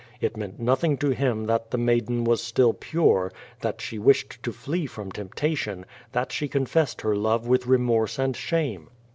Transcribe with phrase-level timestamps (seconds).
[0.19, 4.51] It meant nothing to him that the maiden was still pure, that she wished to
[4.51, 8.89] flee from temptation, that she con fessed her love with remorse and shame.